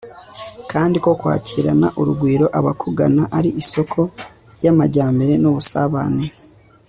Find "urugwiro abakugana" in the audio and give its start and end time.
1.99-3.23